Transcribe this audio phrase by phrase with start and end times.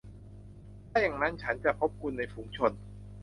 [0.89, 2.71] ถ้าอย่างนั้นฉันจะพบคุณในฝูงชน?